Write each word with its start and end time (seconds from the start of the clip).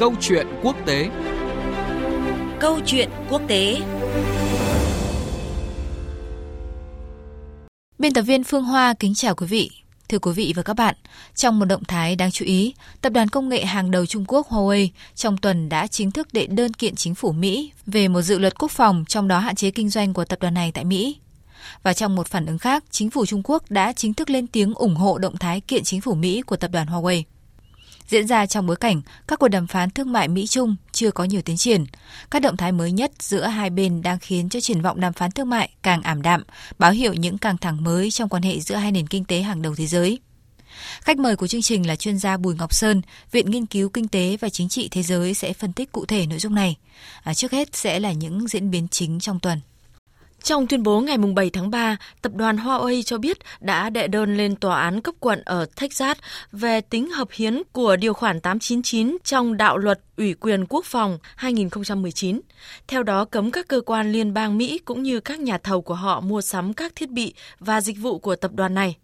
Câu 0.00 0.14
chuyện 0.20 0.46
quốc 0.62 0.76
tế 0.86 1.10
Câu 2.60 2.80
chuyện 2.86 3.10
quốc 3.30 3.42
tế 3.48 3.80
Biên 7.98 8.12
tập 8.12 8.22
viên 8.22 8.44
Phương 8.44 8.64
Hoa 8.64 8.94
kính 8.94 9.14
chào 9.14 9.34
quý 9.34 9.46
vị. 9.46 9.70
Thưa 10.08 10.18
quý 10.18 10.32
vị 10.32 10.52
và 10.56 10.62
các 10.62 10.74
bạn, 10.74 10.94
trong 11.34 11.58
một 11.58 11.64
động 11.64 11.84
thái 11.84 12.16
đáng 12.16 12.30
chú 12.30 12.44
ý, 12.44 12.74
tập 13.00 13.10
đoàn 13.10 13.28
công 13.28 13.48
nghệ 13.48 13.64
hàng 13.64 13.90
đầu 13.90 14.06
Trung 14.06 14.24
Quốc 14.28 14.48
Huawei 14.50 14.88
trong 15.14 15.36
tuần 15.36 15.68
đã 15.68 15.86
chính 15.86 16.10
thức 16.10 16.28
đệ 16.32 16.46
đơn 16.46 16.74
kiện 16.74 16.94
chính 16.94 17.14
phủ 17.14 17.32
Mỹ 17.32 17.72
về 17.86 18.08
một 18.08 18.22
dự 18.22 18.38
luật 18.38 18.58
quốc 18.58 18.70
phòng 18.70 19.04
trong 19.08 19.28
đó 19.28 19.38
hạn 19.38 19.54
chế 19.54 19.70
kinh 19.70 19.88
doanh 19.88 20.14
của 20.14 20.24
tập 20.24 20.38
đoàn 20.40 20.54
này 20.54 20.72
tại 20.74 20.84
Mỹ. 20.84 21.16
Và 21.82 21.92
trong 21.92 22.14
một 22.14 22.26
phản 22.26 22.46
ứng 22.46 22.58
khác, 22.58 22.84
chính 22.90 23.10
phủ 23.10 23.26
Trung 23.26 23.42
Quốc 23.44 23.70
đã 23.70 23.92
chính 23.92 24.14
thức 24.14 24.30
lên 24.30 24.46
tiếng 24.46 24.74
ủng 24.74 24.96
hộ 24.96 25.18
động 25.18 25.36
thái 25.36 25.60
kiện 25.60 25.84
chính 25.84 26.00
phủ 26.00 26.14
Mỹ 26.14 26.42
của 26.42 26.56
tập 26.56 26.70
đoàn 26.72 26.86
Huawei 26.86 27.22
diễn 28.10 28.26
ra 28.26 28.46
trong 28.46 28.66
bối 28.66 28.76
cảnh 28.76 29.02
các 29.28 29.38
cuộc 29.38 29.48
đàm 29.48 29.66
phán 29.66 29.90
thương 29.90 30.12
mại 30.12 30.28
Mỹ-Trung 30.28 30.76
chưa 30.92 31.10
có 31.10 31.24
nhiều 31.24 31.42
tiến 31.42 31.56
triển. 31.56 31.84
Các 32.30 32.42
động 32.42 32.56
thái 32.56 32.72
mới 32.72 32.92
nhất 32.92 33.12
giữa 33.18 33.44
hai 33.44 33.70
bên 33.70 34.02
đang 34.02 34.18
khiến 34.18 34.48
cho 34.48 34.60
triển 34.60 34.82
vọng 34.82 35.00
đàm 35.00 35.12
phán 35.12 35.30
thương 35.30 35.50
mại 35.50 35.70
càng 35.82 36.02
ảm 36.02 36.22
đạm, 36.22 36.42
báo 36.78 36.90
hiệu 36.90 37.14
những 37.14 37.38
căng 37.38 37.58
thẳng 37.58 37.84
mới 37.84 38.10
trong 38.10 38.28
quan 38.28 38.42
hệ 38.42 38.60
giữa 38.60 38.74
hai 38.74 38.92
nền 38.92 39.06
kinh 39.06 39.24
tế 39.24 39.40
hàng 39.40 39.62
đầu 39.62 39.74
thế 39.74 39.86
giới. 39.86 40.18
Khách 41.00 41.18
mời 41.18 41.36
của 41.36 41.46
chương 41.46 41.62
trình 41.62 41.86
là 41.86 41.96
chuyên 41.96 42.18
gia 42.18 42.36
Bùi 42.36 42.54
Ngọc 42.54 42.74
Sơn, 42.74 43.02
Viện 43.32 43.50
Nghiên 43.50 43.66
cứu 43.66 43.88
Kinh 43.88 44.08
tế 44.08 44.36
và 44.40 44.48
Chính 44.48 44.68
trị 44.68 44.88
Thế 44.90 45.02
giới 45.02 45.34
sẽ 45.34 45.52
phân 45.52 45.72
tích 45.72 45.92
cụ 45.92 46.06
thể 46.06 46.26
nội 46.26 46.38
dung 46.38 46.54
này. 46.54 46.76
À, 47.22 47.34
trước 47.34 47.52
hết 47.52 47.76
sẽ 47.76 48.00
là 48.00 48.12
những 48.12 48.48
diễn 48.48 48.70
biến 48.70 48.88
chính 48.88 49.20
trong 49.20 49.40
tuần. 49.40 49.60
Trong 50.42 50.66
tuyên 50.66 50.82
bố 50.82 51.00
ngày 51.00 51.18
7 51.18 51.50
tháng 51.50 51.70
3, 51.70 51.96
tập 52.22 52.32
đoàn 52.34 52.56
Huawei 52.56 53.02
cho 53.02 53.18
biết 53.18 53.38
đã 53.60 53.90
đệ 53.90 54.08
đơn 54.08 54.36
lên 54.36 54.56
tòa 54.56 54.80
án 54.80 55.00
cấp 55.00 55.14
quận 55.20 55.42
ở 55.44 55.66
Texas 55.80 56.18
về 56.52 56.80
tính 56.80 57.10
hợp 57.10 57.28
hiến 57.32 57.62
của 57.72 57.96
điều 57.96 58.14
khoản 58.14 58.40
899 58.40 59.16
trong 59.24 59.56
đạo 59.56 59.78
luật 59.78 60.00
ủy 60.16 60.34
quyền 60.34 60.66
quốc 60.66 60.84
phòng 60.84 61.18
2019. 61.36 62.40
Theo 62.88 63.02
đó 63.02 63.24
cấm 63.24 63.50
các 63.50 63.68
cơ 63.68 63.80
quan 63.86 64.12
liên 64.12 64.34
bang 64.34 64.58
Mỹ 64.58 64.78
cũng 64.84 65.02
như 65.02 65.20
các 65.20 65.40
nhà 65.40 65.58
thầu 65.58 65.82
của 65.82 65.94
họ 65.94 66.20
mua 66.20 66.40
sắm 66.40 66.72
các 66.72 66.92
thiết 66.96 67.10
bị 67.10 67.34
và 67.58 67.80
dịch 67.80 67.98
vụ 67.98 68.18
của 68.18 68.36
tập 68.36 68.50
đoàn 68.54 68.74
này. 68.74 68.96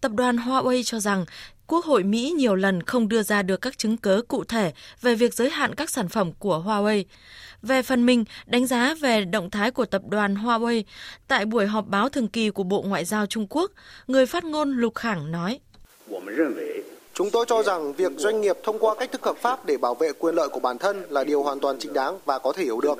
Tập 0.00 0.12
đoàn 0.12 0.36
Huawei 0.36 0.82
cho 0.82 1.00
rằng 1.00 1.24
Quốc 1.66 1.84
hội 1.84 2.02
Mỹ 2.02 2.34
nhiều 2.36 2.54
lần 2.54 2.82
không 2.82 3.08
đưa 3.08 3.22
ra 3.22 3.42
được 3.42 3.60
các 3.60 3.78
chứng 3.78 3.96
cớ 3.96 4.22
cụ 4.28 4.44
thể 4.44 4.72
về 5.00 5.14
việc 5.14 5.34
giới 5.34 5.50
hạn 5.50 5.74
các 5.74 5.90
sản 5.90 6.08
phẩm 6.08 6.32
của 6.32 6.62
Huawei. 6.66 7.04
Về 7.62 7.82
phần 7.82 8.06
mình, 8.06 8.24
đánh 8.46 8.66
giá 8.66 8.94
về 8.94 9.24
động 9.24 9.50
thái 9.50 9.70
của 9.70 9.84
tập 9.84 10.02
đoàn 10.08 10.34
Huawei 10.34 10.82
tại 11.28 11.44
buổi 11.44 11.66
họp 11.66 11.86
báo 11.88 12.08
thường 12.08 12.28
kỳ 12.28 12.50
của 12.50 12.62
Bộ 12.62 12.82
Ngoại 12.82 13.04
giao 13.04 13.26
Trung 13.26 13.46
Quốc, 13.50 13.72
người 14.06 14.26
phát 14.26 14.44
ngôn 14.44 14.76
Lục 14.76 14.94
Khẳng 14.94 15.32
nói. 15.32 15.60
Chúng 17.14 17.30
tôi 17.30 17.44
cho 17.48 17.62
rằng 17.62 17.92
việc 17.92 18.12
doanh 18.16 18.40
nghiệp 18.40 18.56
thông 18.64 18.78
qua 18.78 18.94
cách 18.98 19.12
thức 19.12 19.22
hợp 19.22 19.36
pháp 19.36 19.66
để 19.66 19.76
bảo 19.76 19.94
vệ 19.94 20.12
quyền 20.18 20.34
lợi 20.34 20.48
của 20.48 20.60
bản 20.60 20.78
thân 20.78 21.02
là 21.10 21.24
điều 21.24 21.42
hoàn 21.42 21.60
toàn 21.60 21.76
chính 21.78 21.92
đáng 21.92 22.18
và 22.24 22.38
có 22.38 22.52
thể 22.52 22.64
hiểu 22.64 22.80
được. 22.80 22.98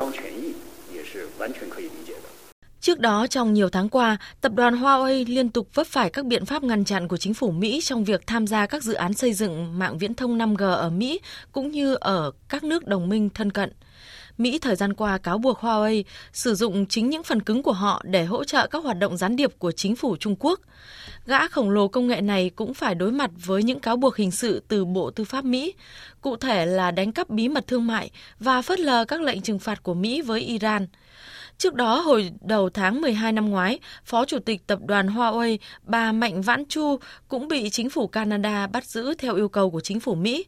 Trước 2.89 3.01
đó, 3.01 3.27
trong 3.27 3.55
nhiều 3.55 3.69
tháng 3.69 3.89
qua, 3.89 4.17
tập 4.41 4.53
đoàn 4.55 4.75
Huawei 4.75 5.25
liên 5.29 5.51
tục 5.51 5.69
vấp 5.75 5.87
phải 5.87 6.11
các 6.11 6.25
biện 6.25 6.45
pháp 6.45 6.63
ngăn 6.63 6.85
chặn 6.85 7.09
của 7.09 7.17
chính 7.17 7.35
phủ 7.35 7.51
Mỹ 7.51 7.81
trong 7.83 8.05
việc 8.05 8.27
tham 8.27 8.47
gia 8.47 8.67
các 8.67 8.83
dự 8.83 8.95
án 8.95 9.15
xây 9.15 9.33
dựng 9.33 9.79
mạng 9.79 9.99
viễn 9.99 10.15
thông 10.15 10.39
5G 10.39 10.71
ở 10.73 10.91
Mỹ 10.91 11.21
cũng 11.53 11.71
như 11.71 11.95
ở 11.95 12.31
các 12.49 12.65
nước 12.65 12.87
đồng 12.87 13.09
minh 13.09 13.31
thân 13.31 13.53
cận. 13.53 13.73
Mỹ 14.39 14.59
thời 14.59 14.77
gian 14.77 14.95
qua 14.95 15.19
cáo 15.19 15.39
buộc 15.39 15.61
Huawei 15.61 16.03
sử 16.33 16.55
dụng 16.55 16.87
chính 16.87 17.11
những 17.11 17.23
phần 17.23 17.43
cứng 17.43 17.63
của 17.63 17.73
họ 17.73 18.03
để 18.05 18.25
hỗ 18.25 18.45
trợ 18.45 18.67
các 18.67 18.85
hoạt 18.85 18.99
động 18.99 19.17
gián 19.17 19.37
điệp 19.37 19.59
của 19.59 19.73
chính 19.73 19.97
phủ 19.97 20.17
Trung 20.17 20.37
Quốc. 20.39 20.61
Gã 21.27 21.49
khổng 21.49 21.71
lồ 21.71 21.89
công 21.89 22.09
nghệ 22.09 22.21
này 22.21 22.51
cũng 22.57 22.75
phải 22.75 22.95
đối 22.95 23.13
mặt 23.13 23.31
với 23.47 23.63
những 23.63 23.81
cáo 23.81 23.97
buộc 23.97 24.17
hình 24.17 24.31
sự 24.31 24.63
từ 24.69 24.85
Bộ 24.85 25.11
Tư 25.11 25.25
pháp 25.25 25.45
Mỹ, 25.45 25.75
cụ 26.21 26.37
thể 26.37 26.67
là 26.67 26.91
đánh 26.91 27.13
cắp 27.13 27.31
bí 27.31 27.49
mật 27.49 27.67
thương 27.67 27.87
mại 27.87 28.11
và 28.41 28.63
phớt 28.63 28.81
lờ 28.81 29.05
các 29.05 29.21
lệnh 29.21 29.41
trừng 29.41 29.59
phạt 29.59 29.83
của 29.83 29.95
Mỹ 29.95 30.23
với 30.23 30.41
Iran. 30.41 30.87
Trước 31.59 31.75
đó, 31.75 32.01
hồi 32.01 32.33
đầu 32.41 32.71
tháng 32.71 33.01
12 33.01 33.33
năm 33.33 33.51
ngoái, 33.51 33.79
Phó 34.05 34.25
Chủ 34.25 34.39
tịch 34.39 34.67
Tập 34.67 34.79
đoàn 34.87 35.09
Huawei 35.09 35.59
bà 35.83 36.13
Mạnh 36.13 36.43
Vãn 36.43 36.65
Chu 36.69 36.99
cũng 37.29 37.49
bị 37.49 37.71
chính 37.71 37.91
phủ 37.91 38.07
Canada 38.07 38.67
bắt 38.67 38.85
giữ 38.85 39.15
theo 39.15 39.35
yêu 39.35 39.49
cầu 39.49 39.71
của 39.71 39.81
chính 39.81 40.01
phủ 40.01 40.15
Mỹ. 40.15 40.47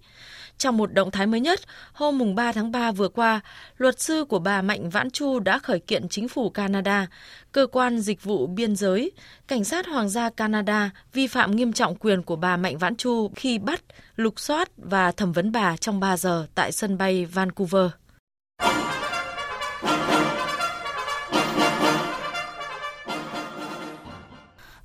Trong 0.58 0.76
một 0.76 0.92
động 0.92 1.10
thái 1.10 1.26
mới 1.26 1.40
nhất, 1.40 1.60
hôm 1.92 2.18
mùng 2.18 2.34
3 2.34 2.52
tháng 2.52 2.72
3 2.72 2.92
vừa 2.92 3.08
qua, 3.08 3.40
luật 3.76 4.00
sư 4.00 4.24
của 4.24 4.38
bà 4.38 4.62
Mạnh 4.62 4.90
Vãn 4.90 5.10
Chu 5.10 5.38
đã 5.38 5.58
khởi 5.58 5.80
kiện 5.80 6.08
chính 6.08 6.28
phủ 6.28 6.50
Canada, 6.50 7.06
cơ 7.52 7.66
quan 7.66 8.00
dịch 8.00 8.24
vụ 8.24 8.46
biên 8.46 8.76
giới, 8.76 9.12
cảnh 9.48 9.64
sát 9.64 9.86
hoàng 9.86 10.08
gia 10.08 10.30
Canada 10.30 10.90
vi 11.12 11.26
phạm 11.26 11.56
nghiêm 11.56 11.72
trọng 11.72 11.96
quyền 11.96 12.22
của 12.22 12.36
bà 12.36 12.56
Mạnh 12.56 12.78
Vãn 12.78 12.96
Chu 12.96 13.30
khi 13.36 13.58
bắt, 13.58 13.82
lục 14.16 14.40
soát 14.40 14.68
và 14.76 15.12
thẩm 15.12 15.32
vấn 15.32 15.52
bà 15.52 15.76
trong 15.76 16.00
3 16.00 16.16
giờ 16.16 16.46
tại 16.54 16.72
sân 16.72 16.98
bay 16.98 17.24
Vancouver. 17.24 17.90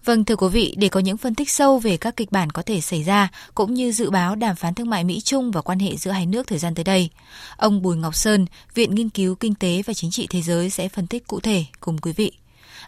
Vâng 0.05 0.25
thưa 0.25 0.35
quý 0.35 0.47
vị, 0.47 0.73
để 0.77 0.89
có 0.89 0.99
những 0.99 1.17
phân 1.17 1.35
tích 1.35 1.49
sâu 1.49 1.79
về 1.79 1.97
các 1.97 2.15
kịch 2.15 2.31
bản 2.31 2.49
có 2.49 2.61
thể 2.61 2.81
xảy 2.81 3.03
ra 3.03 3.31
cũng 3.55 3.73
như 3.73 3.91
dự 3.91 4.09
báo 4.09 4.35
đàm 4.35 4.55
phán 4.55 4.73
thương 4.73 4.89
mại 4.89 5.03
Mỹ 5.03 5.21
Trung 5.21 5.51
và 5.51 5.61
quan 5.61 5.79
hệ 5.79 5.95
giữa 5.97 6.11
hai 6.11 6.25
nước 6.25 6.47
thời 6.47 6.59
gian 6.59 6.75
tới 6.75 6.83
đây, 6.83 7.09
ông 7.57 7.81
Bùi 7.81 7.97
Ngọc 7.97 8.15
Sơn, 8.15 8.45
Viện 8.73 8.95
Nghiên 8.95 9.09
cứu 9.09 9.35
Kinh 9.35 9.55
tế 9.55 9.81
và 9.85 9.93
Chính 9.93 10.11
trị 10.11 10.27
Thế 10.29 10.41
giới 10.41 10.69
sẽ 10.69 10.89
phân 10.89 11.07
tích 11.07 11.27
cụ 11.27 11.39
thể 11.39 11.65
cùng 11.79 11.97
quý 11.97 12.13
vị. 12.13 12.31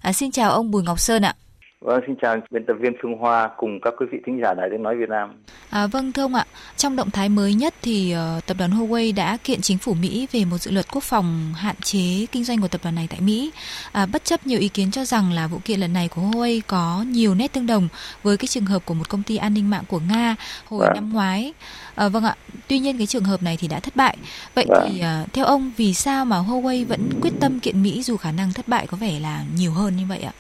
À, 0.02 0.14
xin 0.14 0.32
chào 0.32 0.52
ông 0.52 0.72
Bùi 0.72 0.84
Ngọc 0.84 1.00
Sơn 1.00 1.26
ạ. 1.26 1.36
Vâng, 1.82 2.02
xin 2.08 2.16
chào 2.22 2.38
biên 2.52 2.66
tập 2.66 2.74
viên 2.80 2.94
Phương 3.02 3.18
Hoa 3.18 3.50
cùng 3.58 3.80
các 3.82 3.94
quý 4.00 4.06
vị 4.12 4.18
thính 4.26 4.40
giả 4.44 4.54
Đài 4.54 4.68
Tiếng 4.72 4.84
Nói 4.84 4.96
Việt 4.96 5.10
Nam. 5.10 5.44
À, 5.70 5.88
vâng 5.88 6.12
thưa 6.12 6.22
ông 6.22 6.36
ạ, 6.36 6.46
trong 6.78 6.96
động 6.96 7.12
thái 7.12 7.30
mới 7.30 7.54
nhất 7.54 7.74
thì 7.82 8.16
uh, 8.38 8.46
tập 8.46 8.58
đoàn 8.60 8.72
Huawei 8.72 9.16
đã 9.16 9.38
kiện 9.44 9.62
chính 9.62 9.78
phủ 9.78 9.94
Mỹ 9.94 10.28
về 10.32 10.46
một 10.46 10.58
dự 10.58 10.72
luật 10.72 10.86
quốc 10.92 11.04
phòng 11.04 11.54
hạn 11.58 11.76
chế 11.76 12.26
kinh 12.32 12.44
doanh 12.44 12.62
của 12.62 12.68
tập 12.68 12.82
đoàn 12.84 12.96
này 12.96 13.08
tại 13.10 13.22
Mỹ. 13.22 13.52
À, 13.92 14.06
bất 14.06 14.24
chấp 14.24 14.48
nhiều 14.48 14.60
ý 14.60 14.68
kiến 14.68 14.92
cho 14.92 15.06
rằng 15.06 15.32
là 15.32 15.48
vụ 15.48 15.60
kiện 15.66 15.80
lần 15.80 15.94
này 15.94 16.08
của 16.08 16.22
Huawei 16.22 16.62
có 16.68 17.06
nhiều 17.08 17.36
nét 17.36 17.54
tương 17.54 17.68
đồng 17.68 17.88
với 18.24 18.38
cái 18.38 18.48
trường 18.48 18.66
hợp 18.66 18.86
của 18.86 18.94
một 18.94 19.10
công 19.10 19.24
ty 19.24 19.38
an 19.38 19.54
ninh 19.54 19.70
mạng 19.70 19.84
của 19.88 20.02
Nga 20.10 20.36
hồi 20.66 20.80
vâng. 20.80 20.96
năm 20.96 21.14
ngoái. 21.14 21.54
À, 21.96 22.10
vâng 22.10 22.24
ạ, 22.24 22.36
tuy 22.68 22.80
nhiên 22.80 22.98
cái 22.98 23.08
trường 23.08 23.24
hợp 23.24 23.44
này 23.44 23.58
thì 23.60 23.68
đã 23.68 23.80
thất 23.80 23.96
bại. 23.96 24.18
Vậy 24.56 24.66
vâng. 24.70 24.90
thì 24.90 25.02
uh, 25.02 25.34
theo 25.34 25.46
ông 25.46 25.72
vì 25.78 25.94
sao 25.94 26.26
mà 26.26 26.38
Huawei 26.38 26.86
vẫn 26.86 27.10
quyết 27.22 27.34
tâm 27.40 27.60
kiện 27.60 27.84
Mỹ 27.84 28.04
dù 28.04 28.18
khả 28.18 28.32
năng 28.32 28.54
thất 28.54 28.68
bại 28.68 28.88
có 28.88 28.98
vẻ 28.98 29.20
là 29.20 29.44
nhiều 29.56 29.72
hơn 29.72 29.98
như 29.98 30.04
vậy 30.10 30.20
ạ? 30.22 30.32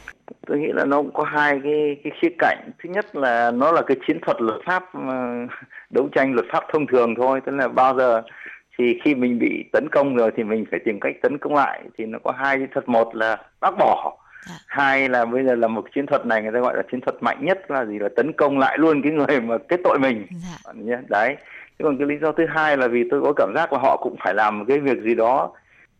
Tôi 0.47 0.57
nghĩ 0.59 0.71
là 0.73 0.85
nó 0.85 0.97
cũng 0.97 1.13
có 1.13 1.23
hai 1.23 1.59
cái 1.63 1.97
cái 2.03 2.13
khía 2.21 2.29
cạnh. 2.39 2.71
Thứ 2.83 2.89
nhất 2.89 3.15
là 3.15 3.51
nó 3.51 3.71
là 3.71 3.81
cái 3.81 3.97
chiến 4.07 4.19
thuật 4.21 4.41
luật 4.41 4.61
pháp 4.65 4.83
uh, 4.97 5.49
đấu 5.89 6.09
tranh 6.15 6.33
luật 6.33 6.45
pháp 6.51 6.63
thông 6.73 6.87
thường 6.87 7.15
thôi. 7.15 7.41
Tức 7.45 7.51
là 7.51 7.67
bao 7.67 7.97
giờ 7.97 8.21
thì 8.77 8.99
khi 9.03 9.15
mình 9.15 9.39
bị 9.39 9.63
tấn 9.71 9.87
công 9.91 10.15
rồi 10.15 10.31
thì 10.35 10.43
mình 10.43 10.65
phải 10.71 10.79
tìm 10.85 10.99
cách 10.99 11.15
tấn 11.21 11.37
công 11.37 11.55
lại. 11.55 11.81
Thì 11.97 12.05
nó 12.05 12.19
có 12.23 12.31
hai 12.31 12.57
chiến 12.57 12.67
thuật. 12.73 12.89
Một 12.89 13.15
là 13.15 13.37
bác 13.59 13.77
bỏ 13.77 14.17
à. 14.49 14.55
hai 14.67 15.09
là 15.09 15.25
bây 15.25 15.45
giờ 15.45 15.55
là 15.55 15.67
một 15.67 15.85
chiến 15.95 16.05
thuật 16.05 16.25
này 16.25 16.41
người 16.41 16.51
ta 16.51 16.59
gọi 16.59 16.77
là 16.77 16.83
chiến 16.91 17.01
thuật 17.01 17.15
mạnh 17.21 17.45
nhất 17.45 17.71
là 17.71 17.85
gì? 17.85 17.99
Là 17.99 18.09
tấn 18.15 18.31
công 18.33 18.59
lại 18.59 18.77
luôn 18.77 19.01
cái 19.01 19.11
người 19.11 19.41
mà 19.41 19.57
kết 19.69 19.79
tội 19.83 19.99
mình. 19.99 20.27
Dạ. 20.75 20.97
đấy. 21.09 21.37
Chứ 21.79 21.83
còn 21.85 21.97
cái 21.97 22.07
lý 22.07 22.15
do 22.21 22.31
thứ 22.31 22.45
hai 22.49 22.77
là 22.77 22.87
vì 22.87 23.03
tôi 23.11 23.21
có 23.21 23.33
cảm 23.33 23.53
giác 23.55 23.73
là 23.73 23.79
họ 23.79 23.97
cũng 23.97 24.15
phải 24.23 24.33
làm 24.33 24.59
một 24.59 24.65
cái 24.67 24.79
việc 24.79 25.01
gì 25.03 25.15
đó 25.15 25.51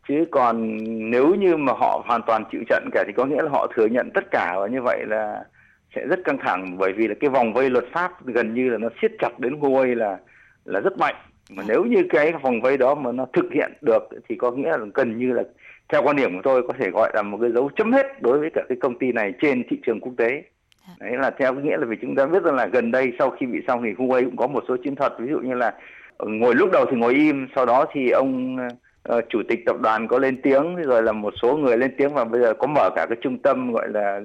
chứ 0.08 0.26
còn 0.32 0.78
nếu 1.12 1.36
như 1.36 1.58
mà 1.58 1.74
họ 1.74 2.04
hoàn 2.06 2.22
toàn 2.28 2.44
chịu 2.52 2.62
trận 2.70 2.90
cả 2.92 3.04
thì 3.08 3.14
có 3.14 3.26
nghĩa 3.26 3.42
là 3.42 3.50
họ 3.50 3.68
thừa 3.76 3.86
nhận 3.86 4.10
tất 4.14 4.32
cả 4.32 4.56
và 4.60 4.68
như 4.68 4.82
vậy 4.82 5.06
là 5.08 5.44
sẽ 5.96 6.08
rất 6.08 6.20
căng 6.24 6.38
thẳng. 6.38 6.78
Bởi 6.78 6.94
vì 6.94 7.08
là 7.08 7.16
cái 7.20 7.30
vòng 7.30 7.54
vây 7.54 7.70
luật 7.70 7.86
pháp 7.94 8.26
gần 8.26 8.54
như 8.54 8.70
là 8.70 8.78
nó 8.78 8.90
siết 9.02 9.12
chặt 9.20 9.40
đến 9.40 9.60
Huawei 9.60 9.96
là 9.96 10.18
là 10.66 10.80
rất 10.80 10.98
mạnh. 10.98 11.16
Mà 11.50 11.64
nếu 11.68 11.84
như 11.84 12.04
cái 12.10 12.34
vòng 12.42 12.62
vây 12.62 12.78
đó 12.78 12.96
mà 12.96 13.12
nó 13.12 13.26
thực 13.34 13.46
hiện 13.54 13.72
được 13.82 14.04
thì 14.30 14.36
có 14.36 14.52
nghĩa 14.52 14.78
là 14.78 14.86
gần 14.94 15.18
như 15.18 15.34
là 15.34 15.44
theo 15.90 16.04
quan 16.04 16.16
điểm 16.16 16.36
của 16.36 16.42
tôi 16.44 16.64
có 16.68 16.74
thể 16.80 16.90
gọi 16.90 17.12
là 17.14 17.22
một 17.22 17.38
cái 17.42 17.52
dấu 17.52 17.70
chấm 17.76 17.92
hết 17.92 18.22
đối 18.22 18.40
với 18.40 18.50
cả 18.54 18.64
cái 18.70 18.78
công 18.82 19.00
ty 19.00 19.12
này 19.12 19.34
trên 19.42 19.64
thị 19.70 19.80
trường 19.86 20.00
quốc 20.00 20.14
tế. 20.18 20.44
Đấy 21.00 21.12
là 21.18 21.30
theo 21.30 21.54
nghĩa 21.54 21.78
là 21.78 21.86
vì 21.86 21.98
chúng 22.02 22.16
ta 22.16 22.26
biết 22.26 22.44
rằng 22.44 22.56
là 22.56 22.66
gần 22.66 22.92
đây 22.92 23.14
sau 23.20 23.30
khi 23.30 23.46
bị 23.46 23.60
xong 23.68 23.82
thì 23.84 23.94
Huawei 23.94 24.26
cũng 24.26 24.38
có 24.38 24.48
một 24.48 24.64
số 24.68 24.78
chiến 24.84 24.96
thuật. 24.96 25.14
Ví 25.20 25.28
dụ 25.30 25.40
như 25.40 25.54
là 25.54 25.74
ngồi 26.20 26.56
lúc 26.56 26.70
đầu 26.72 26.86
thì 26.92 26.98
ngồi 26.98 27.14
im 27.14 27.48
sau 27.56 27.66
đó 27.66 27.86
thì 27.92 28.10
ông 28.10 28.58
uh, 29.14 29.26
chủ 29.30 29.42
tịch 29.48 29.66
tập 29.66 29.76
đoàn 29.82 30.08
có 30.08 30.20
lên 30.20 30.42
tiếng 30.42 30.76
rồi 30.76 31.04
là 31.04 31.12
một 31.12 31.34
số 31.42 31.58
người 31.58 31.78
lên 31.78 31.92
tiếng 31.98 32.14
và 32.14 32.24
bây 32.26 32.42
giờ 32.42 32.54
có 32.54 32.68
mở 32.68 32.90
cả 32.96 33.06
cái 33.10 33.18
trung 33.22 33.38
tâm 33.38 33.74
gọi 33.74 33.90
là 33.90 34.22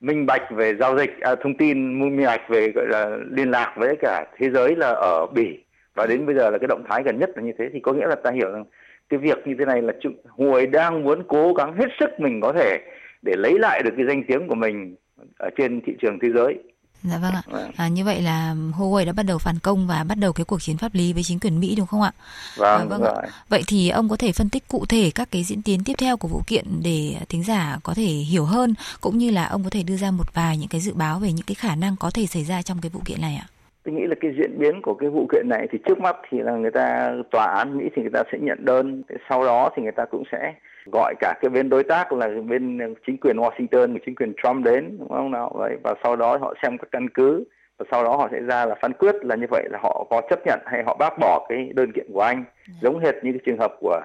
minh 0.00 0.26
bạch 0.26 0.50
về 0.50 0.74
giao 0.74 0.98
dịch 0.98 1.20
à, 1.20 1.34
thông 1.34 1.56
tin 1.56 2.00
minh 2.00 2.26
bạch 2.26 2.48
về 2.48 2.72
gọi 2.74 2.86
là 2.88 3.18
liên 3.30 3.50
lạc 3.50 3.74
với 3.76 3.96
cả 3.96 4.26
thế 4.36 4.50
giới 4.50 4.76
là 4.76 4.88
ở 4.88 5.26
bỉ. 5.26 5.58
Và 5.94 6.06
đến 6.06 6.26
bây 6.26 6.34
giờ 6.34 6.50
là 6.50 6.58
cái 6.58 6.68
động 6.68 6.84
thái 6.88 7.02
gần 7.02 7.18
nhất 7.18 7.30
là 7.36 7.42
như 7.42 7.52
thế 7.58 7.68
thì 7.72 7.80
có 7.80 7.92
nghĩa 7.92 8.06
là 8.06 8.14
ta 8.14 8.30
hiểu 8.30 8.52
rằng 8.52 8.64
cái 9.08 9.18
việc 9.18 9.46
như 9.46 9.54
thế 9.58 9.64
này 9.64 9.82
là 9.82 9.92
Huawei 10.36 10.70
đang 10.70 11.02
muốn 11.02 11.22
cố 11.28 11.52
gắng 11.52 11.76
hết 11.76 11.88
sức 12.00 12.20
mình 12.20 12.40
có 12.40 12.52
thể 12.52 12.78
để 13.22 13.34
lấy 13.36 13.58
lại 13.58 13.82
được 13.82 13.90
cái 13.96 14.06
danh 14.06 14.22
tiếng 14.28 14.48
của 14.48 14.54
mình 14.54 14.96
ở 15.38 15.50
trên 15.56 15.80
thị 15.80 15.96
trường 16.00 16.18
thế 16.18 16.28
giới. 16.34 16.58
Dạ 17.02 17.18
vâng 17.18 17.34
ạ. 17.34 17.42
Vâng. 17.46 17.70
À, 17.76 17.88
như 17.88 18.04
vậy 18.04 18.22
là 18.22 18.54
Huawei 18.78 19.06
đã 19.06 19.12
bắt 19.12 19.22
đầu 19.22 19.38
phản 19.38 19.58
công 19.62 19.86
và 19.86 20.04
bắt 20.08 20.18
đầu 20.18 20.32
cái 20.32 20.44
cuộc 20.44 20.62
chiến 20.62 20.76
pháp 20.76 20.94
lý 20.94 21.12
với 21.12 21.22
chính 21.22 21.40
quyền 21.40 21.60
Mỹ 21.60 21.74
đúng 21.78 21.86
không 21.86 22.02
ạ? 22.02 22.12
Vâng, 22.56 22.80
à, 22.80 22.84
vâng 22.84 23.02
ạ. 23.02 23.14
Vậy 23.48 23.62
thì 23.66 23.88
ông 23.88 24.08
có 24.08 24.16
thể 24.16 24.32
phân 24.32 24.48
tích 24.48 24.68
cụ 24.68 24.84
thể 24.88 25.10
các 25.14 25.28
cái 25.30 25.42
diễn 25.44 25.62
tiến 25.62 25.80
tiếp 25.84 25.92
theo 25.98 26.16
của 26.16 26.28
vụ 26.28 26.42
kiện 26.46 26.64
để 26.84 27.16
thính 27.28 27.44
giả 27.44 27.78
có 27.82 27.94
thể 27.94 28.06
hiểu 28.06 28.44
hơn 28.44 28.74
cũng 29.00 29.18
như 29.18 29.30
là 29.30 29.46
ông 29.46 29.64
có 29.64 29.70
thể 29.70 29.82
đưa 29.82 29.96
ra 29.96 30.10
một 30.10 30.34
vài 30.34 30.58
những 30.58 30.68
cái 30.68 30.80
dự 30.80 30.94
báo 30.94 31.18
về 31.18 31.32
những 31.32 31.46
cái 31.46 31.54
khả 31.54 31.74
năng 31.74 31.96
có 31.96 32.10
thể 32.14 32.26
xảy 32.26 32.44
ra 32.44 32.62
trong 32.62 32.78
cái 32.82 32.90
vụ 32.90 33.00
kiện 33.04 33.20
này 33.20 33.34
ạ? 33.34 33.46
tôi 33.86 33.94
nghĩ 33.94 34.06
là 34.06 34.14
cái 34.20 34.30
diễn 34.38 34.58
biến 34.58 34.82
của 34.82 34.94
cái 34.94 35.10
vụ 35.10 35.26
kiện 35.32 35.48
này 35.48 35.68
thì 35.72 35.78
trước 35.86 35.98
mắt 35.98 36.16
thì 36.30 36.38
là 36.38 36.52
người 36.52 36.70
ta 36.70 37.12
tòa 37.30 37.44
án 37.44 37.78
Mỹ 37.78 37.84
thì 37.96 38.02
người 38.02 38.10
ta 38.10 38.22
sẽ 38.32 38.38
nhận 38.38 38.64
đơn 38.64 39.02
sau 39.28 39.44
đó 39.44 39.70
thì 39.76 39.82
người 39.82 39.92
ta 39.92 40.04
cũng 40.10 40.22
sẽ 40.32 40.54
gọi 40.92 41.14
cả 41.20 41.34
cái 41.40 41.48
bên 41.48 41.68
đối 41.68 41.84
tác 41.84 42.12
là 42.12 42.28
bên 42.48 42.94
chính 43.06 43.16
quyền 43.16 43.36
Washington 43.36 43.92
và 43.92 43.98
chính 44.06 44.14
quyền 44.14 44.32
Trump 44.42 44.64
đến 44.64 44.96
đúng 44.98 45.08
không 45.08 45.30
nào? 45.30 45.52
Vậy 45.54 45.76
và 45.82 45.94
sau 46.02 46.16
đó 46.16 46.36
họ 46.36 46.54
xem 46.62 46.78
các 46.78 46.88
căn 46.90 47.08
cứ 47.08 47.44
và 47.78 47.84
sau 47.90 48.04
đó 48.04 48.16
họ 48.16 48.28
sẽ 48.32 48.40
ra 48.40 48.66
là 48.66 48.74
phán 48.82 48.92
quyết 48.92 49.14
là 49.22 49.36
như 49.36 49.46
vậy 49.50 49.68
là 49.70 49.78
họ 49.82 50.06
có 50.10 50.22
chấp 50.30 50.46
nhận 50.46 50.60
hay 50.66 50.82
họ 50.86 50.96
bác 50.98 51.18
bỏ 51.18 51.46
cái 51.48 51.70
đơn 51.74 51.92
kiện 51.92 52.06
của 52.12 52.20
anh. 52.20 52.44
Giống 52.80 52.98
hệt 52.98 53.14
như 53.14 53.32
cái 53.32 53.40
trường 53.46 53.58
hợp 53.58 53.74
của 53.80 54.00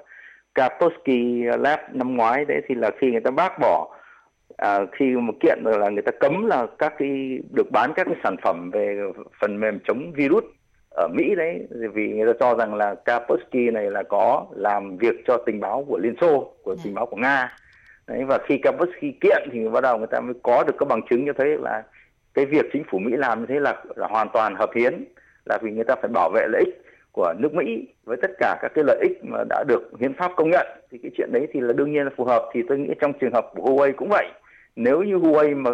Kaspersky 0.56 1.44
Lab 1.44 1.80
năm 1.94 2.18
ngoái 2.18 2.46
đấy 2.46 2.62
thì 2.68 2.76
là 2.76 2.92
khi 3.00 3.12
người 3.12 3.22
ta 3.22 3.32
bác 3.32 3.60
bỏ 3.60 3.96
à, 4.58 4.80
khi 4.92 5.16
một 5.16 5.34
kiện 5.40 5.60
là 5.64 5.90
người 5.90 6.02
ta 6.02 6.12
cấm 6.20 6.46
là 6.46 6.68
các 6.78 6.94
cái 6.98 7.40
được 7.56 7.72
bán 7.72 7.94
các 7.96 8.08
cái 8.08 8.16
sản 8.24 8.36
phẩm 8.44 8.72
về 8.74 8.98
phần 9.42 9.60
mềm 9.60 9.80
chống 9.88 10.12
virus 10.16 10.44
ở 10.96 11.08
Mỹ 11.08 11.36
đấy 11.36 11.68
vì 11.94 12.08
người 12.08 12.34
ta 12.34 12.38
cho 12.40 12.56
rằng 12.56 12.76
là 12.76 12.96
Kaspersky 12.96 13.72
này 13.72 13.92
là 13.92 14.04
có 14.04 14.46
làm 14.56 14.98
việc 14.98 15.16
cho 15.28 15.38
tình 15.38 15.60
báo 15.60 15.86
của 15.88 15.98
Liên 15.98 16.16
Xô 16.22 16.54
của 16.64 16.76
tình 16.84 16.94
báo 16.94 17.06
của 17.06 17.18
Nga. 17.18 17.58
Đấy 18.08 18.24
và 18.26 18.38
khi 18.46 18.58
Kaspersky 18.58 19.12
kiện 19.22 19.50
thì 19.52 19.70
bắt 19.70 19.82
đầu 19.82 19.98
người 19.98 20.08
ta 20.08 20.20
mới 20.20 20.34
có 20.44 20.64
được 20.64 20.74
các 20.80 20.88
bằng 20.88 21.02
chứng 21.10 21.26
cho 21.26 21.34
thấy 21.38 21.58
là 21.58 21.84
cái 22.34 22.46
việc 22.46 22.66
chính 22.74 22.84
phủ 22.90 23.00
Mỹ 23.00 23.12
làm 23.18 23.40
như 23.40 23.46
thế 23.46 23.60
là, 23.60 23.84
là 23.96 24.08
hoàn 24.08 24.30
toàn 24.34 24.56
hợp 24.56 24.70
hiến 24.76 25.06
là 25.46 25.58
vì 25.62 25.72
người 25.72 25.84
ta 25.84 25.96
phải 25.96 26.10
bảo 26.14 26.30
vệ 26.30 26.48
lợi 26.48 26.64
ích 26.66 26.82
của 27.12 27.34
nước 27.38 27.54
Mỹ 27.54 27.88
với 28.04 28.18
tất 28.22 28.32
cả 28.40 28.58
các 28.62 28.72
cái 28.76 28.84
lợi 28.88 29.00
ích 29.02 29.24
mà 29.24 29.44
đã 29.50 29.64
được 29.68 29.92
hiến 30.00 30.14
pháp 30.14 30.32
công 30.36 30.50
nhận. 30.50 30.68
Thì 30.92 30.98
cái 31.04 31.12
chuyện 31.18 31.30
đấy 31.34 31.48
thì 31.54 31.60
là 31.60 31.74
đương 31.74 31.92
nhiên 31.92 32.04
là 32.04 32.12
phù 32.18 32.24
hợp. 32.24 32.50
Thì 32.54 32.62
tôi 32.70 32.78
nghĩ 32.78 32.94
trong 33.02 33.14
trường 33.14 33.34
hợp 33.34 33.52
của 33.56 33.64
Huawei 33.64 33.94
cũng 33.98 34.10
vậy. 34.10 34.28
Nếu 34.76 35.04
như 35.04 35.16
Huawei 35.16 35.56
mà 35.56 35.72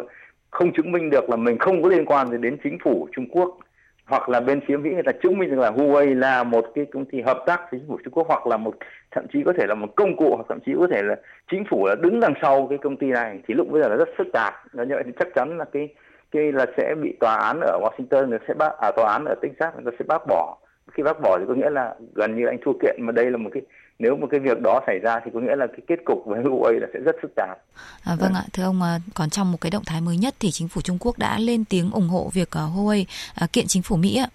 không 0.52 0.74
chứng 0.74 0.92
minh 0.92 1.10
được 1.10 1.30
là 1.30 1.36
mình 1.36 1.58
không 1.58 1.84
có 1.84 1.90
liên 1.90 2.06
quan 2.06 2.28
gì 2.28 2.38
đến 2.38 2.58
chính 2.64 2.78
phủ 2.84 3.08
Trung 3.16 3.26
Quốc 3.32 3.58
hoặc 4.08 4.30
là 4.30 4.40
bên 4.40 4.62
phía 4.68 4.78
Mỹ 4.78 4.90
người 4.90 5.04
ta 5.04 5.12
chứng 5.12 5.38
minh 5.38 5.50
rằng 5.50 5.60
là 5.60 5.72
Huawei 5.72 6.20
là 6.20 6.44
một 6.44 6.66
cái 6.76 6.86
công 6.86 7.06
ty 7.06 7.22
hợp 7.22 7.44
tác 7.46 7.72
với 7.72 7.80
chính 7.80 7.88
phủ 7.88 7.98
Trung 8.04 8.14
Quốc, 8.14 8.28
hoặc 8.28 8.48
là 8.48 8.58
một, 8.58 8.76
thậm 9.12 9.26
chí 9.34 9.44
có 9.46 9.54
thể 9.58 9.66
là 9.68 9.76
một 9.76 9.96
công 9.96 10.18
cụ, 10.18 10.36
hoặc 10.36 10.46
thậm 10.50 10.60
chí 10.66 10.72
có 10.80 10.88
thể 10.92 11.02
là 11.04 11.16
chính 11.52 11.64
phủ 11.70 11.88
là 11.88 11.96
đứng 11.96 12.20
đằng 12.20 12.34
sau 12.42 12.68
cái 12.70 12.78
công 12.78 12.98
ty 12.98 13.08
này, 13.08 13.40
thì 13.48 13.54
lúc 13.54 13.68
bây 13.72 13.82
giờ 13.82 13.90
là 13.90 13.96
rất 13.96 14.10
phức 14.18 14.28
tạp. 14.34 14.54
Nó 14.74 14.84
như 14.84 14.96
vậy 14.96 15.04
thì 15.06 15.12
chắc 15.20 15.28
chắn 15.36 15.58
là 15.58 15.66
cái 15.66 15.90
cái 16.32 16.52
là 16.52 16.66
sẽ 16.78 16.96
bị 17.02 17.18
tòa 17.20 17.36
án 17.36 17.60
ở 17.60 17.80
Washington 17.80 18.28
người 18.28 18.40
sẽ 18.48 18.54
bác 18.54 18.78
à 18.82 18.92
tòa 18.92 19.12
án 19.12 19.26
ở 19.26 19.36
Texas, 19.42 19.74
người 19.76 19.92
ta 19.92 19.92
sẽ 20.00 20.06
bác 20.08 20.28
bỏ 20.28 20.58
khi 20.94 21.04
bác 21.04 21.22
bỏ 21.22 21.38
thì 21.40 21.46
có 21.48 21.54
nghĩa 21.54 21.70
là 21.70 21.96
gần 22.16 22.38
như 22.38 22.46
anh 22.48 22.58
thua 22.66 22.74
kiện 22.82 22.96
mà 23.00 23.12
đây 23.12 23.32
là 23.32 23.38
một 23.38 23.50
cái 23.54 23.64
nếu 24.00 24.18
một 24.18 24.28
cái 24.32 24.40
việc 24.40 24.62
đó 24.62 24.82
xảy 24.88 25.00
ra 25.00 25.20
thì 25.26 25.32
có 25.34 25.40
nghĩa 25.40 25.56
là 25.56 25.68
cái 25.68 25.80
kết 25.88 26.00
cục 26.06 26.24
với 26.26 26.44
Huawei 26.44 26.80
là 26.80 26.88
sẽ 26.94 27.00
rất 27.00 27.16
phức 27.22 27.32
tạp. 27.36 27.58
À, 28.04 28.16
vâng 28.16 28.34
ạ, 28.34 28.44
thưa 28.54 28.64
ông, 28.64 28.82
à, 28.82 29.00
còn 29.14 29.30
trong 29.30 29.52
một 29.52 29.62
cái 29.62 29.72
động 29.72 29.84
thái 29.86 30.02
mới 30.02 30.18
nhất 30.18 30.36
thì 30.40 30.52
chính 30.52 30.68
phủ 30.68 30.82
Trung 30.82 30.98
Quốc 31.00 31.18
đã 31.18 31.40
lên 31.40 31.66
tiếng 31.66 31.92
ủng 31.92 32.08
hộ 32.08 32.30
việc 32.34 32.50
uh, 32.50 32.78
Huawei 32.78 33.06
uh, 33.44 33.54
kiện 33.54 33.68
chính 33.68 33.82
phủ 33.82 33.96
Mỹ 33.96 34.16
ạ. 34.16 34.28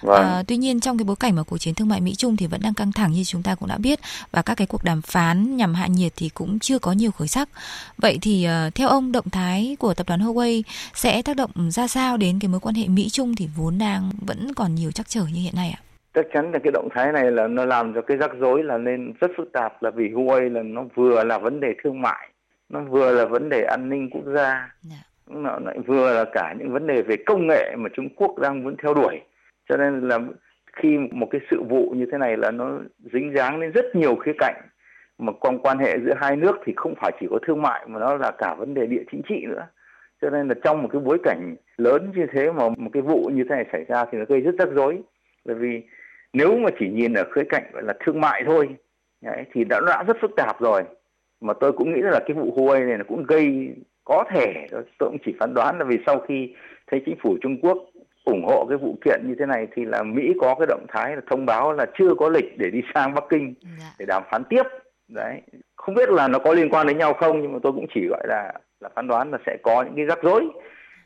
Vâng. 0.00 0.22
À, 0.22 0.42
tuy 0.46 0.56
nhiên 0.56 0.80
trong 0.80 0.98
cái 0.98 1.04
bối 1.04 1.16
cảnh 1.16 1.36
mà 1.36 1.42
cuộc 1.42 1.58
chiến 1.58 1.74
thương 1.74 1.88
mại 1.88 2.00
Mỹ 2.00 2.14
Trung 2.14 2.36
thì 2.36 2.46
vẫn 2.46 2.60
đang 2.62 2.74
căng 2.74 2.92
thẳng 2.92 3.12
như 3.12 3.24
chúng 3.24 3.42
ta 3.42 3.54
cũng 3.54 3.68
đã 3.68 3.78
biết 3.78 3.98
và 4.32 4.42
các 4.42 4.54
cái 4.54 4.66
cuộc 4.66 4.84
đàm 4.84 5.02
phán 5.02 5.56
nhằm 5.56 5.74
hạ 5.74 5.86
nhiệt 5.86 6.12
thì 6.16 6.28
cũng 6.28 6.58
chưa 6.58 6.78
có 6.78 6.92
nhiều 6.92 7.10
khởi 7.10 7.28
sắc. 7.28 7.48
Vậy 7.98 8.18
thì 8.22 8.48
theo 8.74 8.88
ông 8.88 9.12
động 9.12 9.30
thái 9.30 9.76
của 9.78 9.94
tập 9.94 10.06
đoàn 10.08 10.20
Huawei 10.20 10.62
sẽ 10.94 11.22
tác 11.22 11.36
động 11.36 11.70
ra 11.70 11.86
sao 11.86 12.16
đến 12.16 12.38
cái 12.38 12.48
mối 12.48 12.60
quan 12.60 12.74
hệ 12.74 12.88
Mỹ 12.88 13.08
Trung 13.08 13.36
thì 13.36 13.48
vốn 13.56 13.78
đang 13.78 14.10
vẫn 14.20 14.54
còn 14.54 14.74
nhiều 14.74 14.90
trắc 14.90 15.08
trở 15.08 15.22
như 15.22 15.40
hiện 15.40 15.54
nay 15.56 15.70
ạ? 15.70 15.80
Chắc 16.14 16.26
chắn 16.32 16.52
là 16.52 16.58
cái 16.58 16.70
động 16.72 16.88
thái 16.94 17.12
này 17.12 17.30
là 17.30 17.48
nó 17.48 17.64
làm 17.64 17.94
cho 17.94 18.02
cái 18.02 18.16
rắc 18.16 18.30
rối 18.38 18.62
là 18.62 18.78
nên 18.78 19.12
rất 19.20 19.30
phức 19.36 19.52
tạp 19.52 19.82
là 19.82 19.90
vì 19.90 20.08
Huawei 20.10 20.52
là 20.52 20.62
nó 20.62 20.84
vừa 20.94 21.24
là 21.24 21.38
vấn 21.38 21.60
đề 21.60 21.74
thương 21.82 22.02
mại 22.02 22.30
nó 22.68 22.80
vừa 22.80 23.12
là 23.12 23.24
vấn 23.24 23.48
đề 23.48 23.62
an 23.62 23.88
ninh 23.88 24.10
quốc 24.10 24.24
gia. 24.34 24.74
Dạ. 24.82 24.96
nó 25.26 25.58
lại 25.64 25.78
vừa 25.86 26.14
là 26.14 26.24
cả 26.32 26.54
những 26.58 26.72
vấn 26.72 26.86
đề 26.86 27.02
về 27.02 27.16
công 27.26 27.46
nghệ 27.46 27.74
mà 27.78 27.88
Trung 27.92 28.08
Quốc 28.16 28.38
đang 28.38 28.62
muốn 28.62 28.76
theo 28.82 28.94
đuổi 28.94 29.20
cho 29.68 29.76
nên 29.76 30.08
là 30.08 30.18
khi 30.72 30.98
một 31.10 31.26
cái 31.30 31.40
sự 31.50 31.62
vụ 31.62 31.94
như 31.96 32.06
thế 32.12 32.18
này 32.18 32.36
là 32.36 32.50
nó 32.50 32.78
dính 33.12 33.32
dáng 33.36 33.60
đến 33.60 33.72
rất 33.72 33.96
nhiều 33.96 34.16
khía 34.16 34.32
cạnh 34.38 34.62
mà 35.18 35.32
quan 35.32 35.58
quan 35.58 35.78
hệ 35.78 35.98
giữa 36.04 36.14
hai 36.16 36.36
nước 36.36 36.56
thì 36.64 36.72
không 36.76 36.94
phải 37.00 37.12
chỉ 37.20 37.26
có 37.30 37.38
thương 37.46 37.62
mại 37.62 37.86
mà 37.86 37.98
nó 38.00 38.16
là 38.16 38.30
cả 38.30 38.54
vấn 38.54 38.74
đề 38.74 38.86
địa 38.86 39.02
chính 39.12 39.22
trị 39.28 39.46
nữa 39.48 39.66
cho 40.22 40.30
nên 40.30 40.48
là 40.48 40.54
trong 40.64 40.82
một 40.82 40.88
cái 40.92 41.00
bối 41.00 41.18
cảnh 41.22 41.56
lớn 41.76 42.12
như 42.16 42.26
thế 42.32 42.52
mà 42.52 42.68
một 42.68 42.90
cái 42.92 43.02
vụ 43.02 43.30
như 43.34 43.44
thế 43.48 43.54
này 43.54 43.66
xảy 43.72 43.84
ra 43.88 44.04
thì 44.04 44.18
nó 44.18 44.24
gây 44.28 44.40
rất 44.40 44.54
rắc 44.58 44.68
rối 44.72 45.02
bởi 45.50 45.58
vì 45.58 45.82
nếu 46.32 46.58
mà 46.58 46.70
chỉ 46.78 46.88
nhìn 46.88 47.14
ở 47.14 47.24
khía 47.34 47.44
cạnh 47.48 47.62
gọi 47.72 47.82
là 47.82 47.94
thương 48.04 48.20
mại 48.20 48.42
thôi 48.46 48.68
đấy, 49.22 49.44
thì 49.52 49.64
đã, 49.64 49.80
đã 49.86 50.04
rất 50.06 50.16
phức 50.20 50.30
tạp 50.36 50.60
rồi. 50.60 50.82
Mà 51.40 51.52
tôi 51.60 51.72
cũng 51.72 51.94
nghĩ 51.94 52.00
là 52.02 52.20
cái 52.26 52.34
vụ 52.34 52.54
Huawei 52.56 52.88
này 52.88 52.98
nó 52.98 53.04
cũng 53.08 53.24
gây 53.28 53.68
có 54.04 54.24
thể 54.30 54.66
tôi 54.70 54.84
cũng 55.10 55.18
chỉ 55.24 55.34
phán 55.40 55.54
đoán 55.54 55.78
là 55.78 55.84
vì 55.84 55.98
sau 56.06 56.18
khi 56.28 56.54
thấy 56.86 57.02
chính 57.06 57.16
phủ 57.22 57.36
Trung 57.42 57.60
Quốc 57.62 57.78
ủng 58.24 58.44
hộ 58.44 58.66
cái 58.68 58.78
vụ 58.78 58.98
kiện 59.04 59.20
như 59.26 59.34
thế 59.38 59.46
này 59.46 59.66
thì 59.74 59.84
là 59.84 60.02
Mỹ 60.02 60.32
có 60.40 60.54
cái 60.54 60.66
động 60.66 60.86
thái 60.88 61.16
là 61.16 61.22
thông 61.30 61.46
báo 61.46 61.72
là 61.72 61.86
chưa 61.98 62.14
có 62.14 62.28
lịch 62.28 62.58
để 62.58 62.70
đi 62.70 62.80
sang 62.94 63.14
Bắc 63.14 63.24
Kinh 63.28 63.54
dạ. 63.62 63.94
để 63.98 64.06
đàm 64.06 64.22
phán 64.30 64.44
tiếp. 64.44 64.62
Đấy 65.08 65.42
không 65.76 65.94
biết 65.94 66.08
là 66.08 66.28
nó 66.28 66.38
có 66.38 66.54
liên 66.54 66.70
quan 66.70 66.86
đến 66.86 66.98
nhau 66.98 67.14
không 67.14 67.42
nhưng 67.42 67.52
mà 67.52 67.58
tôi 67.62 67.72
cũng 67.72 67.86
chỉ 67.94 68.06
gọi 68.10 68.26
là 68.28 68.52
là 68.80 68.88
phán 68.94 69.08
đoán 69.08 69.30
là 69.30 69.38
sẽ 69.46 69.56
có 69.62 69.82
những 69.82 69.96
cái 69.96 70.04
rắc 70.04 70.22
rối. 70.22 70.48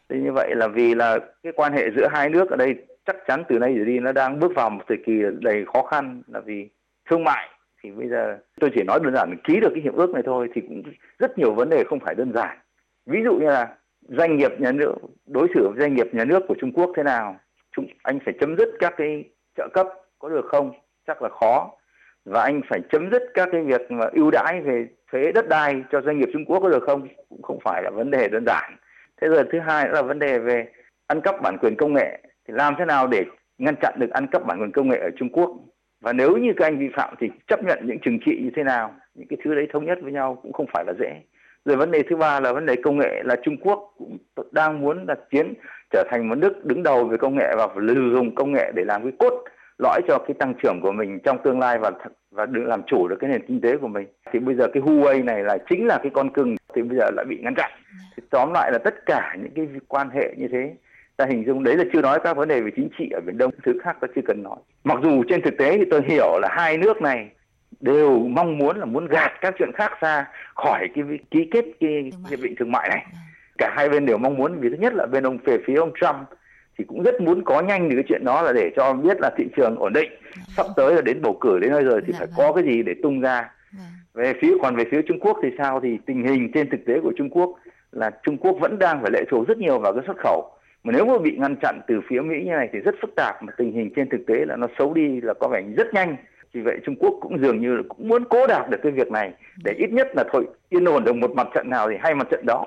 Thì 0.08 0.20
như 0.20 0.32
vậy 0.32 0.54
là 0.54 0.68
vì 0.68 0.94
là 0.94 1.18
cái 1.42 1.52
quan 1.56 1.72
hệ 1.72 1.90
giữa 1.96 2.08
hai 2.10 2.30
nước 2.30 2.50
ở 2.50 2.56
đây 2.56 2.74
chắc 3.06 3.16
chắn 3.26 3.42
từ 3.48 3.58
nay 3.58 3.74
trở 3.78 3.84
đi 3.84 3.98
nó 3.98 4.12
đang 4.12 4.38
bước 4.40 4.52
vào 4.54 4.70
một 4.70 4.82
thời 4.88 4.98
kỳ 5.06 5.22
đầy 5.40 5.64
khó 5.64 5.82
khăn 5.82 6.22
là 6.26 6.40
vì 6.40 6.68
thương 7.10 7.24
mại. 7.24 7.48
Thì 7.82 7.90
bây 7.90 8.08
giờ 8.08 8.38
tôi 8.60 8.70
chỉ 8.74 8.82
nói 8.82 9.00
đơn 9.02 9.14
giản 9.14 9.36
ký 9.44 9.60
được 9.60 9.70
cái 9.74 9.82
hiệp 9.82 9.94
ước 9.94 10.10
này 10.10 10.22
thôi 10.26 10.48
thì 10.54 10.60
cũng 10.60 10.82
rất 11.18 11.38
nhiều 11.38 11.54
vấn 11.54 11.70
đề 11.70 11.84
không 11.84 12.00
phải 12.00 12.14
đơn 12.14 12.32
giản. 12.32 12.58
Ví 13.06 13.22
dụ 13.24 13.34
như 13.34 13.46
là 13.46 13.74
doanh 14.08 14.36
nghiệp 14.36 14.60
nhà 14.60 14.72
nước, 14.72 14.94
đối 15.26 15.48
xử 15.54 15.68
với 15.68 15.80
doanh 15.80 15.94
nghiệp 15.94 16.06
nhà 16.12 16.24
nước 16.24 16.42
của 16.48 16.54
Trung 16.60 16.72
Quốc 16.72 16.92
thế 16.96 17.02
nào? 17.02 17.36
Chúng, 17.76 17.86
anh 18.02 18.18
phải 18.24 18.34
chấm 18.40 18.56
dứt 18.56 18.68
các 18.78 18.94
cái 18.96 19.24
trợ 19.56 19.68
cấp 19.72 19.88
có 20.18 20.28
được 20.28 20.46
không? 20.46 20.72
Chắc 21.06 21.22
là 21.22 21.28
khó. 21.28 21.70
Và 22.24 22.42
anh 22.42 22.60
phải 22.68 22.80
chấm 22.92 23.10
dứt 23.10 23.22
các 23.34 23.48
cái 23.52 23.62
việc 23.62 23.90
mà 23.90 24.04
ưu 24.12 24.30
đãi 24.30 24.60
về 24.60 24.86
thuế 25.12 25.32
đất 25.32 25.48
đai 25.48 25.82
cho 25.90 26.00
doanh 26.00 26.18
nghiệp 26.18 26.28
Trung 26.32 26.44
Quốc 26.44 26.60
có 26.60 26.68
được 26.68 26.82
không? 26.82 27.08
Cũng 27.28 27.42
không 27.42 27.58
phải 27.64 27.82
là 27.82 27.90
vấn 27.90 28.10
đề 28.10 28.28
đơn 28.28 28.44
giản. 28.46 28.76
Thế 29.20 29.28
rồi 29.28 29.44
thứ 29.52 29.60
hai 29.60 29.88
là 29.88 30.02
vấn 30.02 30.18
đề 30.18 30.38
về 30.38 30.66
ăn 31.06 31.20
cắp 31.20 31.42
bản 31.42 31.56
quyền 31.60 31.76
công 31.76 31.94
nghệ 31.94 32.20
thì 32.48 32.54
làm 32.54 32.74
thế 32.78 32.84
nào 32.84 33.06
để 33.06 33.24
ngăn 33.58 33.74
chặn 33.82 33.94
được 33.98 34.10
ăn 34.10 34.26
cắp 34.26 34.46
bản 34.46 34.60
quyền 34.60 34.72
công 34.72 34.88
nghệ 34.88 34.98
ở 34.98 35.10
Trung 35.16 35.28
Quốc? 35.32 35.50
Và 36.00 36.12
nếu 36.12 36.36
như 36.36 36.52
các 36.56 36.66
anh 36.66 36.78
vi 36.78 36.88
phạm 36.96 37.14
thì 37.20 37.30
chấp 37.46 37.64
nhận 37.64 37.78
những 37.82 37.98
trừng 38.02 38.18
trị 38.26 38.40
như 38.44 38.50
thế 38.56 38.64
nào? 38.64 38.94
Những 39.14 39.28
cái 39.28 39.38
thứ 39.44 39.54
đấy 39.54 39.68
thống 39.72 39.84
nhất 39.84 39.98
với 40.02 40.12
nhau 40.12 40.38
cũng 40.42 40.52
không 40.52 40.66
phải 40.72 40.84
là 40.86 40.92
dễ. 41.00 41.22
Rồi 41.64 41.76
vấn 41.76 41.90
đề 41.90 42.02
thứ 42.10 42.16
ba 42.16 42.40
là 42.40 42.52
vấn 42.52 42.66
đề 42.66 42.76
công 42.76 42.98
nghệ 42.98 43.22
là 43.24 43.36
Trung 43.42 43.56
Quốc 43.56 43.94
cũng 43.98 44.18
đang 44.52 44.80
muốn 44.80 45.06
đặt 45.06 45.18
chiến 45.30 45.54
trở 45.90 46.04
thành 46.10 46.28
một 46.28 46.34
nước 46.34 46.64
đứng 46.64 46.82
đầu 46.82 47.04
về 47.04 47.16
công 47.16 47.36
nghệ 47.36 47.54
và 47.56 47.68
lừa 47.76 48.14
dùng 48.14 48.34
công 48.34 48.52
nghệ 48.52 48.72
để 48.74 48.84
làm 48.84 49.02
cái 49.02 49.12
cốt 49.18 49.44
lõi 49.78 50.00
cho 50.08 50.18
cái 50.18 50.34
tăng 50.38 50.54
trưởng 50.62 50.80
của 50.82 50.92
mình 50.92 51.18
trong 51.24 51.38
tương 51.44 51.60
lai 51.60 51.78
và 51.78 51.90
và 52.30 52.46
được 52.46 52.62
làm 52.66 52.82
chủ 52.86 53.08
được 53.08 53.16
cái 53.20 53.30
nền 53.30 53.46
kinh 53.46 53.60
tế 53.60 53.76
của 53.76 53.88
mình. 53.88 54.06
Thì 54.32 54.38
bây 54.38 54.54
giờ 54.54 54.68
cái 54.72 54.82
Huawei 54.82 55.24
này 55.24 55.42
là 55.42 55.58
chính 55.70 55.86
là 55.86 55.98
cái 56.02 56.10
con 56.14 56.30
cưng, 56.30 56.56
thì 56.74 56.82
bây 56.82 56.98
giờ 56.98 57.10
lại 57.16 57.24
bị 57.28 57.38
ngăn 57.42 57.54
chặn. 57.54 57.70
Thì 58.16 58.22
tóm 58.30 58.52
lại 58.52 58.72
là 58.72 58.78
tất 58.78 59.06
cả 59.06 59.36
những 59.42 59.52
cái 59.54 59.66
quan 59.88 60.10
hệ 60.10 60.34
như 60.36 60.48
thế 60.52 60.74
ta 61.16 61.26
hình 61.28 61.44
dung 61.46 61.64
đấy 61.64 61.76
là 61.76 61.84
chưa 61.92 62.02
nói 62.02 62.20
các 62.24 62.36
vấn 62.36 62.48
đề 62.48 62.60
về 62.60 62.70
chính 62.76 62.88
trị 62.98 63.10
ở 63.10 63.20
biển 63.26 63.38
đông 63.38 63.50
thứ 63.64 63.72
khác 63.82 63.96
ta 64.00 64.08
chưa 64.14 64.22
cần 64.26 64.42
nói. 64.42 64.56
Mặc 64.84 64.98
dù 65.02 65.24
trên 65.28 65.42
thực 65.42 65.54
tế 65.58 65.78
thì 65.78 65.84
tôi 65.90 66.02
hiểu 66.08 66.38
là 66.42 66.48
hai 66.50 66.76
nước 66.76 67.02
này 67.02 67.28
đều 67.80 68.18
mong 68.18 68.58
muốn 68.58 68.76
là 68.76 68.84
muốn 68.84 69.06
gạt 69.06 69.32
các 69.40 69.54
chuyện 69.58 69.70
khác 69.74 70.00
ra 70.00 70.28
khỏi 70.54 70.88
cái 70.94 71.04
ký 71.30 71.48
kết 71.50 71.64
cái 71.80 72.12
hiệp 72.30 72.40
định 72.40 72.54
thương 72.58 72.72
mại 72.72 72.88
này. 72.88 73.06
Vâng. 73.12 73.20
cả 73.58 73.72
hai 73.76 73.88
bên 73.88 74.06
đều 74.06 74.18
mong 74.18 74.34
muốn 74.34 74.60
vì 74.60 74.68
thứ 74.68 74.76
nhất 74.76 74.92
là 74.94 75.06
bên 75.06 75.26
ông 75.26 75.38
về 75.44 75.58
phía 75.66 75.74
ông 75.74 75.92
Trump 76.00 76.16
thì 76.78 76.84
cũng 76.88 77.02
rất 77.02 77.20
muốn 77.20 77.44
có 77.44 77.62
nhanh 77.62 77.88
được 77.88 77.96
cái 77.96 78.04
chuyện 78.08 78.24
đó 78.24 78.42
là 78.42 78.52
để 78.52 78.70
cho 78.76 78.92
biết 78.92 79.20
là 79.20 79.30
thị 79.36 79.44
trường 79.56 79.76
ổn 79.76 79.92
định. 79.92 80.10
Vâng. 80.10 80.44
sắp 80.56 80.66
tới 80.76 80.94
là 80.94 81.00
đến 81.00 81.22
bầu 81.22 81.38
cử 81.40 81.58
đến 81.58 81.70
nơi 81.70 81.84
rồi 81.84 82.00
thì 82.06 82.12
dạ 82.12 82.18
phải 82.18 82.28
có 82.36 82.52
vâng. 82.52 82.54
cái 82.54 82.74
gì 82.74 82.82
để 82.82 82.94
tung 83.02 83.20
ra. 83.20 83.50
Về 84.14 84.32
phía 84.40 84.54
còn 84.62 84.76
về 84.76 84.84
phía 84.90 85.02
Trung 85.02 85.20
Quốc 85.20 85.38
thì 85.42 85.48
sao? 85.58 85.80
Thì 85.80 85.98
tình 86.06 86.26
hình 86.26 86.50
trên 86.54 86.70
thực 86.70 86.84
tế 86.86 87.00
của 87.02 87.12
Trung 87.16 87.30
Quốc 87.30 87.58
là 87.92 88.10
Trung 88.22 88.36
Quốc 88.38 88.56
vẫn 88.60 88.78
đang 88.78 89.02
phải 89.02 89.10
lệ 89.10 89.24
thuộc 89.30 89.48
rất 89.48 89.58
nhiều 89.58 89.78
vào 89.78 89.92
cái 89.92 90.02
xuất 90.06 90.16
khẩu 90.18 90.50
mà 90.84 90.92
nếu 90.96 91.06
mà 91.06 91.18
bị 91.18 91.36
ngăn 91.36 91.56
chặn 91.56 91.80
từ 91.86 92.00
phía 92.08 92.20
Mỹ 92.20 92.34
như 92.44 92.50
này 92.50 92.68
thì 92.72 92.78
rất 92.78 92.94
phức 93.00 93.14
tạp 93.16 93.42
mà 93.42 93.52
tình 93.56 93.72
hình 93.72 93.90
trên 93.96 94.08
thực 94.08 94.26
tế 94.26 94.44
là 94.44 94.56
nó 94.56 94.66
xấu 94.78 94.94
đi 94.94 95.20
là 95.20 95.34
có 95.34 95.48
vẻ 95.48 95.62
rất 95.76 95.94
nhanh. 95.94 96.16
Vì 96.52 96.60
vậy 96.60 96.78
Trung 96.84 96.96
Quốc 96.98 97.14
cũng 97.20 97.38
dường 97.38 97.60
như 97.60 97.82
cũng 97.88 98.08
muốn 98.08 98.24
cố 98.24 98.46
đạt 98.46 98.70
được 98.70 98.78
cái 98.82 98.92
việc 98.92 99.10
này 99.10 99.32
để 99.64 99.72
ít 99.78 99.90
nhất 99.92 100.08
là 100.16 100.24
thôi 100.32 100.46
yên 100.68 100.84
ổn 100.84 101.04
được 101.04 101.16
một 101.16 101.30
mặt 101.30 101.48
trận 101.54 101.70
nào 101.70 101.90
thì 101.90 101.96
hay 102.00 102.14
mặt 102.14 102.26
trận 102.30 102.46
đó. 102.46 102.66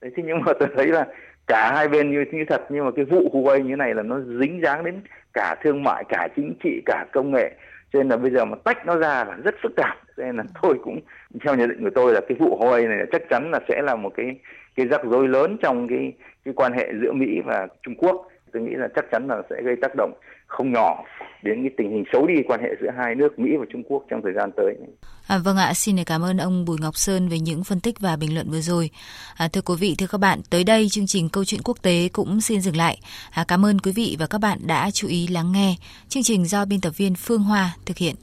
Đấy 0.00 0.10
thế 0.16 0.22
nhưng 0.26 0.40
mà 0.40 0.52
tôi 0.60 0.68
thấy 0.76 0.86
là 0.86 1.06
cả 1.46 1.72
hai 1.74 1.88
bên 1.88 2.10
như 2.10 2.24
như 2.32 2.44
thật 2.48 2.66
nhưng 2.68 2.84
mà 2.84 2.90
cái 2.96 3.04
vụ 3.04 3.30
Huawei 3.32 3.62
như 3.62 3.76
này 3.76 3.94
là 3.94 4.02
nó 4.02 4.20
dính 4.40 4.60
dáng 4.62 4.84
đến 4.84 5.00
cả 5.32 5.56
thương 5.62 5.82
mại 5.82 6.04
cả 6.08 6.28
chính 6.36 6.54
trị 6.64 6.82
cả 6.86 7.06
công 7.12 7.30
nghệ 7.30 7.52
cho 7.96 8.02
nên 8.02 8.08
là 8.08 8.16
bây 8.16 8.30
giờ 8.30 8.44
mà 8.44 8.56
tách 8.64 8.86
nó 8.86 8.96
ra 8.96 9.24
là 9.24 9.36
rất 9.44 9.54
phức 9.62 9.76
tạp. 9.76 9.98
Cho 10.16 10.22
nên 10.22 10.36
là 10.36 10.44
tôi 10.62 10.78
cũng, 10.84 11.00
theo 11.44 11.54
nhận 11.54 11.68
định 11.68 11.82
của 11.82 11.90
tôi 11.94 12.12
là 12.12 12.20
cái 12.28 12.36
vụ 12.40 12.58
Huawei 12.60 12.88
này 12.88 13.06
chắc 13.12 13.22
chắn 13.28 13.50
là 13.50 13.60
sẽ 13.68 13.82
là 13.82 13.94
một 13.96 14.12
cái 14.16 14.36
cái 14.76 14.86
rắc 14.86 15.00
rối 15.04 15.28
lớn 15.28 15.56
trong 15.62 15.88
cái 15.88 16.12
cái 16.44 16.54
quan 16.54 16.72
hệ 16.72 16.92
giữa 17.02 17.12
Mỹ 17.12 17.40
và 17.44 17.68
Trung 17.82 17.94
Quốc 17.94 18.28
tôi 18.56 18.64
nghĩ 18.64 18.74
là 18.76 18.88
chắc 18.96 19.04
chắn 19.12 19.26
là 19.28 19.42
sẽ 19.50 19.56
gây 19.64 19.76
tác 19.82 19.94
động 19.96 20.12
không 20.46 20.72
nhỏ 20.72 21.04
đến 21.42 21.62
cái 21.62 21.70
tình 21.76 21.90
hình 21.90 22.04
xấu 22.12 22.26
đi 22.26 22.34
quan 22.48 22.60
hệ 22.62 22.68
giữa 22.80 22.90
hai 22.98 23.14
nước 23.14 23.38
Mỹ 23.38 23.50
và 23.58 23.66
Trung 23.72 23.82
Quốc 23.88 24.04
trong 24.10 24.20
thời 24.22 24.32
gian 24.32 24.50
tới. 24.56 24.74
À, 25.28 25.38
vâng 25.38 25.56
ạ, 25.56 25.74
xin 25.74 26.04
cảm 26.04 26.22
ơn 26.22 26.36
ông 26.36 26.64
Bùi 26.64 26.78
Ngọc 26.80 26.96
Sơn 26.96 27.28
về 27.28 27.38
những 27.38 27.64
phân 27.64 27.80
tích 27.80 28.00
và 28.00 28.16
bình 28.16 28.34
luận 28.34 28.50
vừa 28.50 28.60
rồi. 28.60 28.90
À, 29.36 29.48
thưa 29.48 29.60
quý 29.60 29.74
vị, 29.80 29.94
thưa 29.98 30.06
các 30.10 30.18
bạn, 30.18 30.40
tới 30.50 30.64
đây 30.64 30.88
chương 30.88 31.06
trình 31.06 31.28
Câu 31.28 31.44
chuyện 31.44 31.60
quốc 31.64 31.82
tế 31.82 32.08
cũng 32.12 32.40
xin 32.40 32.60
dừng 32.60 32.76
lại. 32.76 32.98
À, 33.30 33.44
cảm 33.48 33.64
ơn 33.64 33.78
quý 33.78 33.92
vị 33.96 34.16
và 34.18 34.26
các 34.26 34.38
bạn 34.38 34.58
đã 34.66 34.90
chú 34.90 35.08
ý 35.08 35.26
lắng 35.26 35.52
nghe. 35.52 35.74
Chương 36.08 36.22
trình 36.22 36.44
do 36.44 36.64
biên 36.64 36.80
tập 36.80 36.90
viên 36.96 37.14
Phương 37.14 37.42
Hoa 37.42 37.70
thực 37.86 37.96
hiện. 37.96 38.16